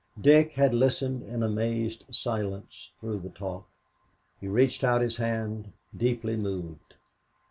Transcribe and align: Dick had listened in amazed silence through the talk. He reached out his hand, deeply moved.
Dick 0.19 0.53
had 0.53 0.73
listened 0.73 1.21
in 1.21 1.43
amazed 1.43 2.05
silence 2.09 2.89
through 2.99 3.19
the 3.19 3.29
talk. 3.29 3.67
He 4.39 4.47
reached 4.47 4.83
out 4.83 5.01
his 5.01 5.17
hand, 5.17 5.73
deeply 5.95 6.35
moved. 6.35 6.95